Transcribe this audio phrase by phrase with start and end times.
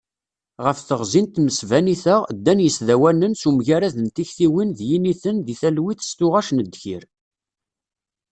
[0.65, 6.11] Ɣef teɣzi n tmesbanit-a, ddan yisdawanen s umgarad n tektiwin d yiniten deg talwit s
[6.17, 7.03] tuɣac n ddkir.